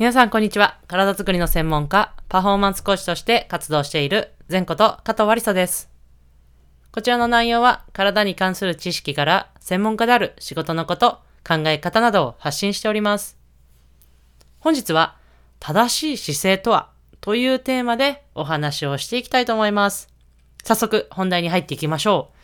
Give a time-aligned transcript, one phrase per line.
[0.00, 0.78] 皆さん、こんにちは。
[0.86, 5.90] 体づくりの専門家、パフォーマンスコーチとして活動している、前こと加藤わりさです。
[6.90, 13.36] こちらの内容は、体に関する知識から、専門家である仕事のこと、考え方などを発信しております。
[14.60, 15.18] 本日は、
[15.58, 16.88] 正しい姿勢とは、
[17.20, 20.08] というテーマでお話をしていきたいと思います。
[20.64, 22.36] 早速、本題に入っていきましょう。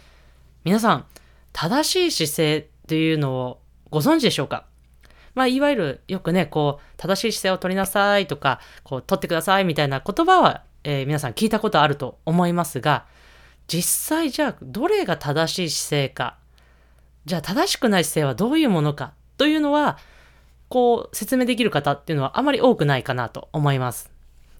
[0.64, 1.06] 皆さん、
[1.54, 4.66] 正しい姿勢っていうのをご存知でしょうか？
[5.36, 13.04] まあ、いわゆるよくね、こう、正しい姿勢を取りなさいとか、こう、取ってくださいみたいな言葉は、えー皆さん聞いたことあると思いますが、
[13.68, 16.38] 実際じゃあ、どれが正しい姿勢か、
[17.26, 19.98] じゃあ正しくない姿勢はどういうものかというのは、
[20.68, 24.10] こう、説明できる方っていうのはあまり多くないかなと思います。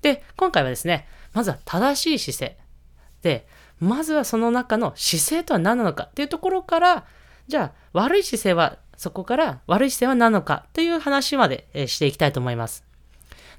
[0.02, 2.58] で、今回はですね、まずは正しい姿勢。
[3.22, 3.46] で、
[3.80, 7.04] まずはその中の姿勢とは何なのかっていうところから、
[7.48, 12.84] じゃあ悪い姿勢はそこから悪い姿勢は何なのかという話までえしていきたいと思います。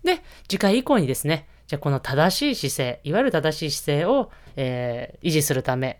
[0.03, 5.99] で、次回以降にですね、じゃあこの正しい姿勢、いわゆる正しい姿勢を、えー維持するため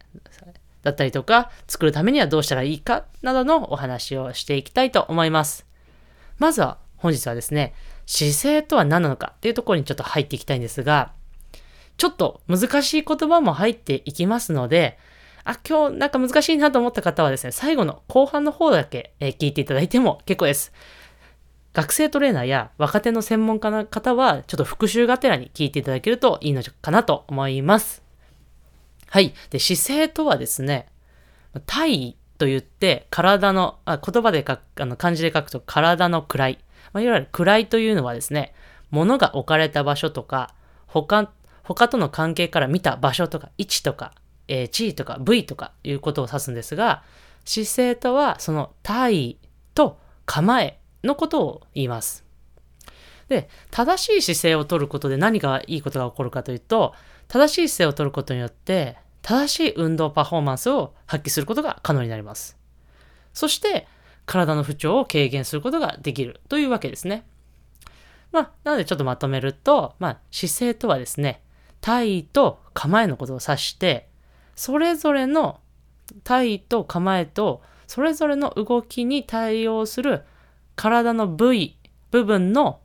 [0.84, 5.66] だったりとか、作るためにはどうしたらいいかなどのお話をしていきたいと思います。
[6.38, 7.74] まずは本日はですね、
[8.06, 11.12] 姿勢とは何なのかっていうところにちょっと入っていきたいんですが、
[11.98, 14.98] ちょっと難しい言葉も入っていきますので、
[15.50, 20.74] あ、今日なんか難しいなと思った方はですね、最後の後半の方だけ、え聞いていただいても結構です。
[21.74, 28.04] 学生トレーナーや若手の専門家の方は、ちょっと復習がてらに聞いていただけるといいのかなと思います。
[29.10, 29.34] はい。
[29.50, 30.88] で、姿勢とはですね、
[31.66, 36.60] 体位と言って、体の、あ言葉で書く、あの漢字で書くと体の位。
[36.92, 38.54] まあ、いわゆる位というのはですね、
[38.90, 40.54] 物が置かれた場所とか、
[40.88, 41.32] 他、
[41.64, 44.12] 他との関係から見た場所とか、位置とか、
[44.48, 47.04] えー地位とか部位とかいうことを指すんですが、
[47.46, 49.38] 姿勢とはその体位
[49.74, 52.26] と構えのことを言います。
[53.30, 56.94] で、正しい姿勢を取ることで何がいいことが起こるかというと、
[57.28, 62.58] 正しい姿勢を取ることによって、正しい運動パフォーマンスを発揮することが可能になります。
[63.34, 63.88] そして、
[64.26, 67.26] 体の不調を軽減することができるというわけですね。
[68.32, 71.42] まあ、なのでちょっとまとめると、まあ、姿勢とはですね、
[71.82, 74.10] 体位と構えのことを指して、
[74.58, 75.62] それぞれの
[76.24, 80.24] 体位と構えと、それぞれの動きに対応する
[80.76, 81.78] 体の部位、
[82.12, 82.80] 部分の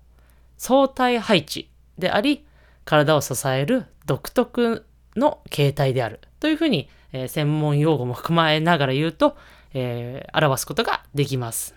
[0.59, 2.47] 相対配置であり、
[2.85, 4.85] 体を支える独特
[5.17, 9.37] の形態であるというふうに、えー専門用語も踏まえながら言うと、
[9.73, 11.75] えー表すことができます。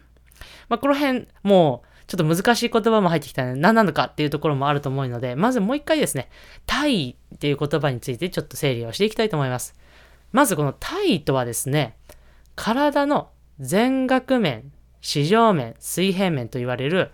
[0.67, 6.29] まあ、この辺、もう、ちょっと難しい言葉も入ってきたので、何なのかっていうところもあると思うので、まずもう一回ですね、
[6.65, 9.75] 体位っていう言葉についてちょっと整理をしていきたいと思います。
[10.31, 11.97] まずこの体位とはですね、
[12.55, 14.71] 体の全額面、
[15.01, 17.11] 四上面、水平面と言われる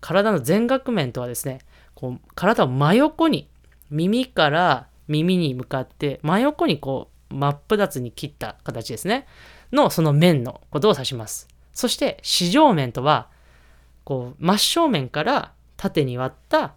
[0.00, 1.60] 体の全額面とはですね、
[1.94, 3.48] こう体を真横に、
[3.90, 9.26] 耳から耳に向かって真横にこう真っ二つに切った形ですね。
[9.72, 11.48] のその面のことを指します。
[11.74, 13.28] そして四上面とは、
[14.04, 16.74] こう真正面から縦に割った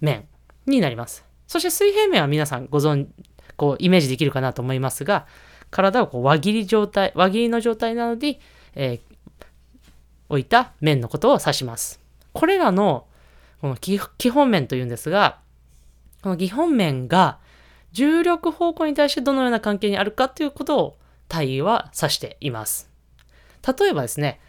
[0.00, 0.28] 面
[0.66, 1.24] になります。
[1.46, 3.08] そして水平面は皆さんご存
[3.60, 5.26] こうイメージできるかなと思いますが、
[5.70, 8.40] 体をこう輪切り状態、輪切りの状態なので、
[8.74, 9.00] え
[10.30, 12.00] 置いた面のことを指します。
[12.32, 13.06] これらの
[13.60, 13.98] この基
[14.30, 15.40] 本面というんですが、
[16.22, 17.38] この基本面が
[17.92, 20.98] 重力方向に対してどのような関係にあるかということを
[21.28, 22.88] 体位は指しています。
[23.78, 24.40] 例えばですね、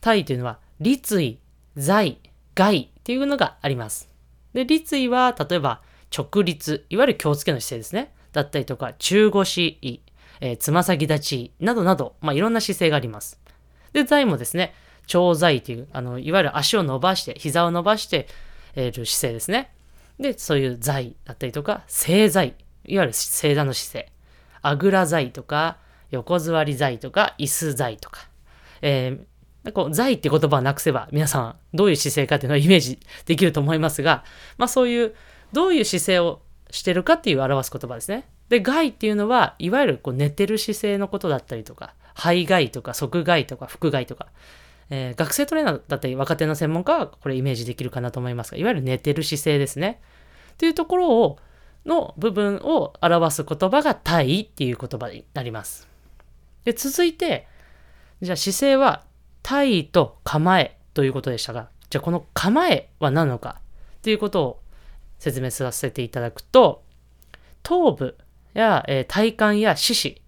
[0.00, 1.38] 体位というのは立位、
[1.76, 2.18] 在、
[2.56, 4.08] 外っていうのがあります。
[4.54, 8.15] で、立位は例えば直立、いわゆる気をつけの姿勢ですね。
[8.36, 10.02] だったりとか中腰、
[10.40, 13.40] えつま先立ちなどなど、まあ、いろんな姿勢があります。
[13.94, 14.74] で、在もですね、
[15.06, 18.28] 長在という、あの、いわゆる足を伸ばして、膝を伸ばして、
[18.74, 19.72] えーる姿勢ですね。
[20.20, 22.54] で、そういう在だったりとか、正在、
[22.84, 24.12] いわゆる正座の姿勢。
[24.60, 25.78] あぐら在とか、
[26.10, 28.28] 横座り在とか、椅子在とか。
[28.82, 34.22] えーこう、在って言葉をなくせば、皆さん、どういう姿勢かっていうのをイメージできると思いますが、
[34.58, 35.14] まあそういう、
[35.52, 36.40] どういう姿勢を
[36.70, 38.24] してるかっていう表す言葉ですね。
[38.48, 44.28] で、外っていうのは、いわゆるこう寝てる姿勢のことだったりとか、背外とか側外とか腹外とか、
[44.90, 50.00] えー学生トレーナーだったり若手の専門家はこれイメージできるかなと思いますが、いわゆる寝てる姿勢ですね。
[50.58, 51.38] というところを、
[51.84, 55.88] の部分を表す言葉が体位っていう言葉になります。
[56.64, 57.46] で、続いて、
[58.22, 59.04] じゃあ姿勢は
[59.42, 63.60] 体位と構えということでしたが、じゃあこの構えは何なのか
[64.02, 64.60] ということを
[65.18, 66.84] 説明させていただくと、
[67.62, 68.18] 頭部
[68.54, 70.22] や、えー体幹や四肢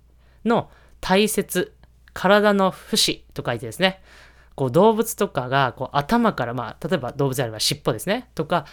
[0.45, 0.71] の
[1.01, 1.75] 体節、
[2.13, 4.01] 体の節と書いてですね、
[4.55, 8.67] こう動物とかがこう頭から、まあ、例えば動物であれば尻尾ですね、とか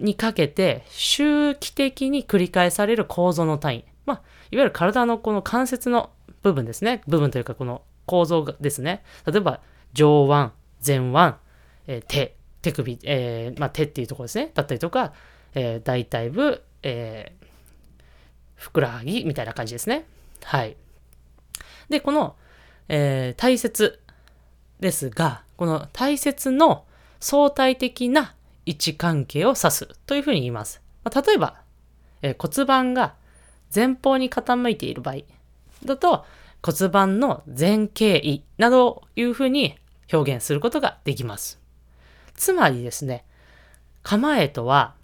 [0.00, 3.84] にかけて周期的に繰り返される構造の単位。
[4.06, 4.16] まあ、
[4.50, 6.10] いわゆる体のこの関節の
[6.42, 7.02] 部分ですね。
[7.06, 9.02] 部分というかこの構造ですね。
[9.24, 9.60] 例えば
[9.92, 10.52] 上腕、
[10.84, 11.36] 前腕、
[11.86, 14.50] えー、手、手首、えー、まあ、手っていうところですね。
[14.54, 15.12] だったりとか、
[15.54, 17.44] えー、大腿部、えー、
[18.54, 20.06] ふくらはぎみたいな感じですね。
[20.42, 20.76] はい。
[21.90, 22.36] で、この、
[22.88, 24.00] えー、体節
[24.80, 26.86] ですが、この体節の
[27.20, 28.34] 相対的な
[28.64, 30.80] 位置関係を指すというふうに言います。
[31.04, 31.60] まあ、例えば、
[32.22, 33.14] えー、骨盤が
[33.74, 35.16] 前方に傾いている場合
[35.84, 36.24] だと
[36.62, 39.76] 骨盤の前傾位などをいうふうに
[40.10, 41.63] 表現することができます。
[42.36, 43.24] つまりですね、
[44.02, 44.94] 構えとは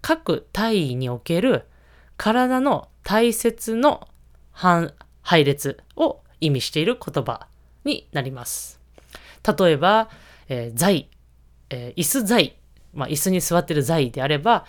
[0.00, 1.66] 各体位における
[2.16, 4.08] 体の体節の
[4.52, 7.46] 配列を意味している言葉
[7.84, 8.80] になります。
[9.58, 10.10] 例えば、
[10.48, 11.08] えー、座位、
[11.70, 12.56] えー、椅子座位、
[12.92, 14.66] まあ、椅子に座ってる座位であれば、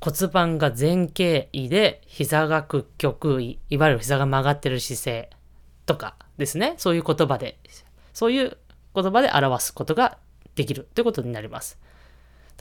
[0.00, 5.30] 骨盤が前傾位で膝が屈曲位、いわゆる膝が曲がってる姿勢
[5.84, 6.74] とかですね。
[6.78, 7.58] そういう言葉で、
[8.14, 8.56] そういう
[8.94, 10.18] 言葉で表すことが
[10.60, 11.78] できるということになります。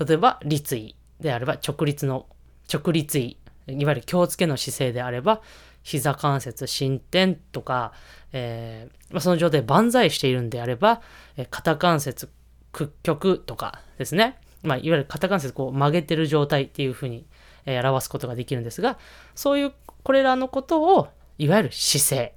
[0.05, 2.25] 例えば、立位であれば直立の、
[2.71, 3.37] 直立位、
[3.67, 5.41] いわゆる気をつけの姿勢であれば、
[5.83, 7.93] 膝関節伸展とか、
[8.31, 11.01] えー、まあ、その状態で万歳しているんであれば、
[11.35, 12.29] え肩関節
[12.71, 14.37] 屈曲とかですね。
[14.63, 17.25] まあ、いわゆる肩関節こう曲げてる状態っていうふうに、
[17.65, 18.97] え、表すことができるんですが、
[19.35, 19.73] そういう
[20.03, 22.35] これらのことを、いわゆる姿勢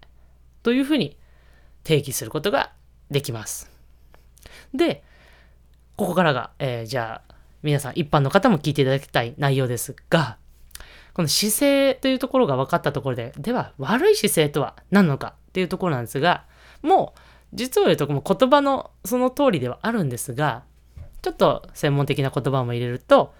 [0.63, 1.17] というふうに
[1.85, 2.73] 定義することが
[3.11, 3.71] できます。
[4.75, 5.03] で、
[5.97, 10.39] ここからが、えー、じゃあ、皆さん一般の方も聞いていただきたい内容ですが、
[11.15, 16.45] この姿勢というところが分かったところで、では悪い姿勢とは何なのかっていうところなんですが、
[16.83, 17.21] もう
[17.53, 20.65] 実を言うとも言葉のその通りではあるんですが、
[21.21, 23.35] ちょっと専門的な言葉も入れると、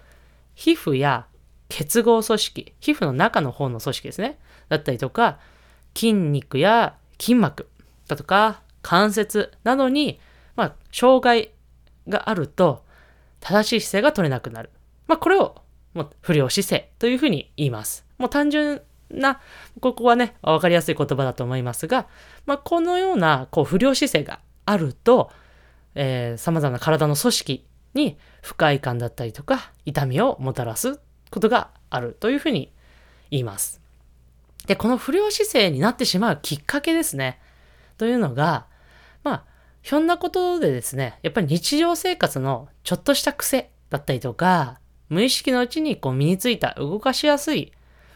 [0.55, 1.25] 皮膚や
[1.67, 4.37] 結合組織、皮膚の中の方の組織ですね。
[4.69, 5.39] だったりとか、
[5.95, 7.67] 筋肉や筋膜
[8.07, 10.19] だとか、関節などに、
[10.55, 11.51] まあ、障害
[12.07, 12.83] があると、
[13.39, 14.69] 正しい姿勢が取れなくなる。
[15.07, 15.61] まあ、これを
[15.93, 18.05] もう不良姿勢というふうに言います。
[18.17, 19.41] もう単純な、
[19.79, 22.07] ここはね、わかりやすい言葉だと思いますが、
[22.45, 25.31] まあ、このようなこう不良姿勢があると、
[25.95, 30.99] えー、様々な体の組織に不快感だったりとか痛みをもたらす
[31.29, 32.71] ことがあるというふうに
[33.29, 33.81] 言います。
[34.65, 37.39] で、この不良姿勢になってしまうきっかけですね。
[37.97, 38.65] というのが、
[39.83, 47.73] ひょんなことでですね、やっぱり日常生活のちょっとした癖だったりとか、無意識のうちにこう身についた動かしやすい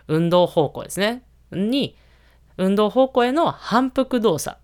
[0.08, 1.24] 運動方向ですね。
[1.52, 1.98] に、
[2.56, 4.58] 運動方向への反復動作。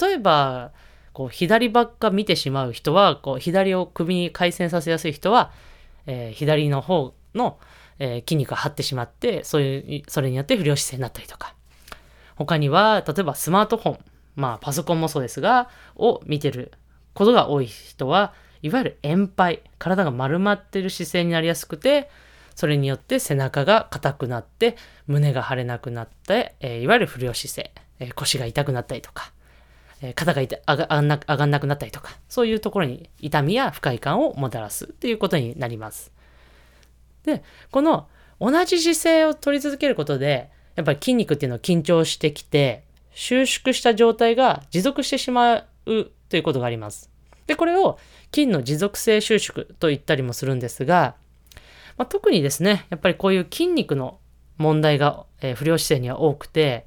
[0.00, 0.72] 例えば、
[1.14, 5.52] こう左ばっか見てしまう人は、こう左を首に回旋させやすい人は、
[6.06, 7.58] えー、左の方の、
[7.98, 11.54] えー、筋肉が張ってしまって、そういう、それによって不良姿勢になったりとか。
[12.36, 13.98] 他には、例えばスマートフォン、
[14.40, 16.72] まあパソコンもそうですが、を見てる
[17.14, 18.32] ことが多い人は、
[18.62, 22.10] いわゆる円杯、体が丸まってる姿勢になりやすくて、
[22.54, 24.76] それによって背中が硬くなって、
[25.06, 29.32] 胸が張れなくなって、えー、いわゆる不良姿勢、えー、腰が痛くなったりとか、
[30.02, 36.12] えー、肩が上がな上がんなくなったりとか、そういうところに痛みや不快感をもたらすっていうことになります。
[37.24, 38.08] で、この
[38.40, 47.10] 同じ姿勢を取り続けることで、やっぱり筋肉っていうのは緊張してきて、収縮した状態が持続してしまうということがあります。
[47.46, 47.98] で、これを
[48.32, 51.16] 筋の持続性収縮と言ったりもするんですが、
[51.96, 54.18] まあ、特にですね、やっぱりこういう筋肉の
[54.56, 56.86] 問題が、えー、不良姿勢には多くて、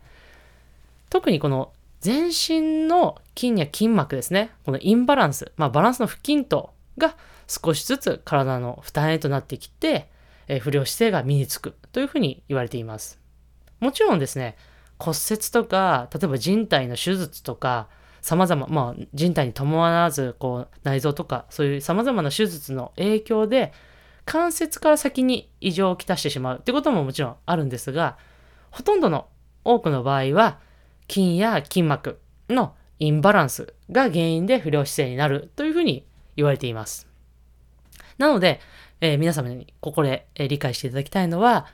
[1.10, 7.16] 特にこの全身の筋や筋膜ですね、このインバランス、まあ、バランスの不均等が
[7.48, 10.10] 少しずつ体の負担へとなってきて、
[10.48, 13.20] えー、不良姿勢が身につくというふうに言われています。
[13.80, 14.56] もちろんですね、
[15.04, 17.90] 骨折とか、例えば人体の手術とか、
[18.22, 23.74] 様々、まあ、人体に伴わず、こう、内臓とか、そういう様々な手術の影響で、
[24.24, 28.18] 関節から先に異常をきたしてしまうってことももちろんあるんですが、
[28.72, 29.28] ほとんどの
[29.66, 30.60] 多くの場合は、
[31.10, 36.06] 筋や筋膜のインバランスが原因で不良姿勢になるというふうに
[36.38, 37.10] 言われています。
[38.18, 38.62] なので、
[39.02, 41.68] えー、皆様にここで、え、理解していただきたいのは、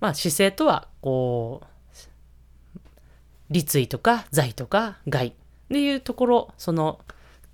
[0.00, 1.66] まあ、姿勢とは、こう、
[3.50, 5.32] 立位とか座位とか外っ
[5.70, 7.00] ていうところ、その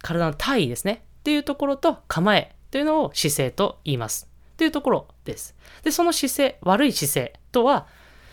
[0.03, 1.05] 体の体位ですね。
[1.21, 4.29] っていうところと構えというのを姿勢と言います。
[4.57, 5.55] というところです。
[5.83, 7.87] で、その姿勢、悪い姿勢とは、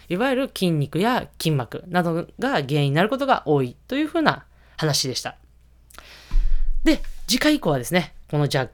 [0.10, 4.46] いわゆる筋肉や筋膜などが原因になることが多いというふうな
[4.78, 5.38] 話でした。
[6.84, 8.70] で、次回以降はですね、このじゃ、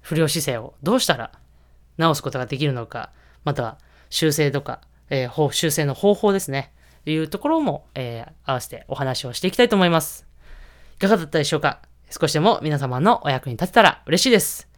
[0.00, 1.32] 不良姿勢をどうしたら
[1.96, 3.10] 直すことができるのか、
[3.44, 3.78] または
[4.10, 4.80] 修正とか、
[5.10, 6.72] えー、修正の方法ですね、
[7.04, 10.26] というところも、えー、合わせてお話をしていきたいと思います。
[10.96, 11.80] いかがだったでしょうか？
[12.10, 14.68] 少しでも皆様のお役に立てたら嬉しいです。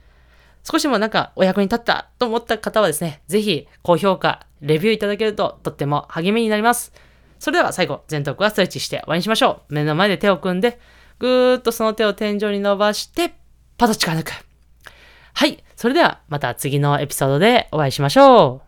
[0.64, 6.92] 少しでもなんかお役に立ったと思った方はですね、ぜひ高評価、レビューいただけるととっても励みになります。
[7.38, 9.74] それでは最後、前頭はストレッチして終わりにしましょう。
[9.74, 10.80] 目の前で手を組んで、
[11.18, 13.34] ぐーっとその手を天井に伸ばして、
[13.76, 14.32] パタッ力抜く。
[15.34, 15.62] はい。
[15.76, 18.65] それではまた次のエピソードでお会いしましょう。